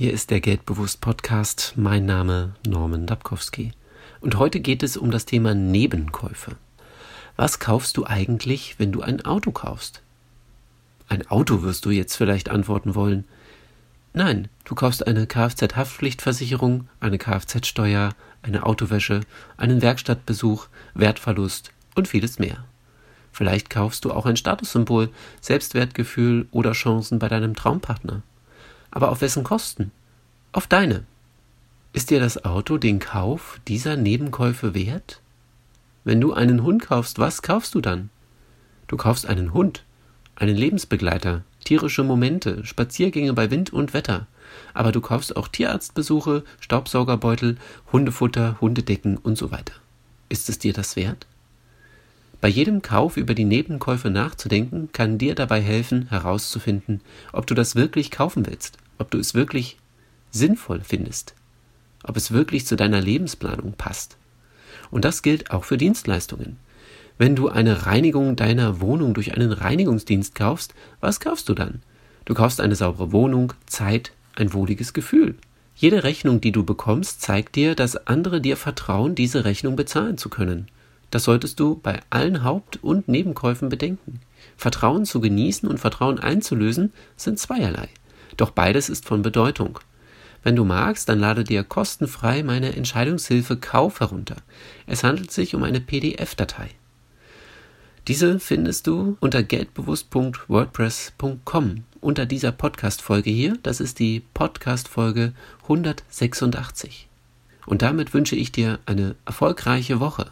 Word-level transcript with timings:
Hier 0.00 0.14
ist 0.14 0.30
der 0.30 0.40
Geldbewusst 0.40 1.02
Podcast. 1.02 1.74
Mein 1.76 2.06
Name 2.06 2.54
Norman 2.66 3.06
Dabkowski. 3.06 3.72
Und 4.22 4.38
heute 4.38 4.60
geht 4.60 4.82
es 4.82 4.96
um 4.96 5.10
das 5.10 5.26
Thema 5.26 5.54
Nebenkäufe. 5.54 6.56
Was 7.36 7.58
kaufst 7.58 7.98
du 7.98 8.06
eigentlich, 8.06 8.76
wenn 8.78 8.92
du 8.92 9.02
ein 9.02 9.22
Auto 9.26 9.52
kaufst? 9.52 10.00
Ein 11.10 11.26
Auto 11.26 11.60
wirst 11.60 11.84
du 11.84 11.90
jetzt 11.90 12.16
vielleicht 12.16 12.48
antworten 12.48 12.94
wollen. 12.94 13.24
Nein, 14.14 14.48
du 14.64 14.74
kaufst 14.74 15.06
eine 15.06 15.26
Kfz-Haftpflichtversicherung, 15.26 16.88
eine 16.98 17.18
Kfz-Steuer, 17.18 18.14
eine 18.40 18.64
Autowäsche, 18.64 19.20
einen 19.58 19.82
Werkstattbesuch, 19.82 20.68
Wertverlust 20.94 21.72
und 21.94 22.08
vieles 22.08 22.38
mehr. 22.38 22.64
Vielleicht 23.32 23.68
kaufst 23.68 24.06
du 24.06 24.12
auch 24.12 24.24
ein 24.24 24.38
Statussymbol, 24.38 25.10
Selbstwertgefühl 25.42 26.48
oder 26.52 26.72
Chancen 26.72 27.18
bei 27.18 27.28
deinem 27.28 27.54
Traumpartner. 27.54 28.22
Aber 28.90 29.10
auf 29.10 29.20
wessen 29.20 29.44
Kosten? 29.44 29.92
Auf 30.52 30.66
deine. 30.66 31.04
Ist 31.92 32.10
dir 32.10 32.20
das 32.20 32.44
Auto 32.44 32.78
den 32.78 32.98
Kauf 32.98 33.60
dieser 33.66 33.96
Nebenkäufe 33.96 34.74
wert? 34.74 35.20
Wenn 36.04 36.20
du 36.20 36.32
einen 36.32 36.62
Hund 36.62 36.82
kaufst, 36.82 37.18
was 37.18 37.42
kaufst 37.42 37.74
du 37.74 37.80
dann? 37.80 38.10
Du 38.86 38.96
kaufst 38.96 39.26
einen 39.26 39.52
Hund, 39.52 39.84
einen 40.36 40.56
Lebensbegleiter, 40.56 41.44
tierische 41.64 42.02
Momente, 42.02 42.64
Spaziergänge 42.64 43.32
bei 43.32 43.50
Wind 43.50 43.72
und 43.72 43.92
Wetter. 43.92 44.26
Aber 44.74 44.92
du 44.92 45.00
kaufst 45.00 45.36
auch 45.36 45.48
Tierarztbesuche, 45.48 46.44
Staubsaugerbeutel, 46.60 47.58
Hundefutter, 47.92 48.56
Hundedecken 48.60 49.16
und 49.16 49.36
so 49.36 49.50
weiter. 49.50 49.74
Ist 50.28 50.48
es 50.48 50.58
dir 50.58 50.72
das 50.72 50.96
wert? 50.96 51.26
Bei 52.40 52.48
jedem 52.48 52.80
Kauf 52.80 53.16
über 53.16 53.34
die 53.34 53.44
Nebenkäufe 53.44 54.08
nachzudenken, 54.08 54.90
kann 54.92 55.18
dir 55.18 55.34
dabei 55.34 55.60
helfen, 55.60 56.08
herauszufinden, 56.08 57.02
ob 57.32 57.46
du 57.46 57.54
das 57.54 57.76
wirklich 57.76 58.10
kaufen 58.10 58.46
willst, 58.46 58.78
ob 59.00 59.10
du 59.10 59.18
es 59.18 59.34
wirklich 59.34 59.78
sinnvoll 60.30 60.82
findest, 60.84 61.34
ob 62.04 62.16
es 62.16 62.30
wirklich 62.30 62.66
zu 62.66 62.76
deiner 62.76 63.00
Lebensplanung 63.00 63.72
passt. 63.72 64.16
Und 64.90 65.04
das 65.04 65.22
gilt 65.22 65.50
auch 65.50 65.64
für 65.64 65.78
Dienstleistungen. 65.78 66.58
Wenn 67.18 67.36
du 67.36 67.48
eine 67.48 67.86
Reinigung 67.86 68.36
deiner 68.36 68.80
Wohnung 68.80 69.14
durch 69.14 69.34
einen 69.34 69.52
Reinigungsdienst 69.52 70.34
kaufst, 70.34 70.74
was 71.00 71.20
kaufst 71.20 71.48
du 71.48 71.54
dann? 71.54 71.82
Du 72.24 72.34
kaufst 72.34 72.60
eine 72.60 72.76
saubere 72.76 73.12
Wohnung, 73.12 73.52
Zeit, 73.66 74.12
ein 74.36 74.52
wohliges 74.52 74.92
Gefühl. 74.92 75.34
Jede 75.74 76.04
Rechnung, 76.04 76.40
die 76.40 76.52
du 76.52 76.64
bekommst, 76.64 77.22
zeigt 77.22 77.56
dir, 77.56 77.74
dass 77.74 78.06
andere 78.06 78.40
dir 78.40 78.56
vertrauen, 78.56 79.14
diese 79.14 79.44
Rechnung 79.44 79.76
bezahlen 79.76 80.18
zu 80.18 80.28
können. 80.28 80.68
Das 81.10 81.24
solltest 81.24 81.58
du 81.58 81.76
bei 81.82 82.00
allen 82.10 82.44
Haupt- 82.44 82.78
und 82.82 83.08
Nebenkäufen 83.08 83.68
bedenken. 83.68 84.20
Vertrauen 84.56 85.04
zu 85.04 85.20
genießen 85.20 85.68
und 85.68 85.78
Vertrauen 85.78 86.18
einzulösen 86.18 86.92
sind 87.16 87.38
zweierlei. 87.38 87.88
Doch 88.36 88.50
beides 88.50 88.88
ist 88.88 89.06
von 89.06 89.22
Bedeutung. 89.22 89.78
Wenn 90.42 90.56
du 90.56 90.64
magst, 90.64 91.08
dann 91.08 91.20
lade 91.20 91.44
dir 91.44 91.62
kostenfrei 91.64 92.42
meine 92.42 92.74
Entscheidungshilfe 92.74 93.56
Kauf 93.56 94.00
herunter. 94.00 94.36
Es 94.86 95.04
handelt 95.04 95.30
sich 95.30 95.54
um 95.54 95.62
eine 95.62 95.80
PDF-Datei. 95.80 96.70
Diese 98.08 98.40
findest 98.40 98.86
du 98.86 99.18
unter 99.20 99.42
geldbewusst.wordpress.com 99.42 101.84
unter 102.00 102.24
dieser 102.24 102.52
Podcast-Folge 102.52 103.30
hier. 103.30 103.58
Das 103.62 103.80
ist 103.80 103.98
die 103.98 104.22
Podcast-Folge 104.32 105.34
186. 105.64 107.08
Und 107.66 107.82
damit 107.82 108.14
wünsche 108.14 108.36
ich 108.36 108.52
dir 108.52 108.78
eine 108.86 109.16
erfolgreiche 109.26 110.00
Woche. 110.00 110.30